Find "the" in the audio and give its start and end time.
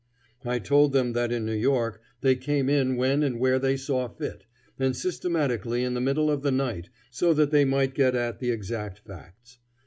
5.93-6.01, 6.41-6.51, 8.39-8.49